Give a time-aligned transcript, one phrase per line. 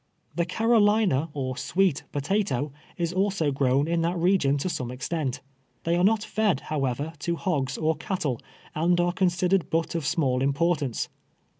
[0.35, 5.41] Tlie Carolina, or sweet potato, is also grown in that region to some extent.
[5.83, 8.41] They are not fed, however, to hogs or cattle,
[8.73, 11.07] and are considered but of small im portance.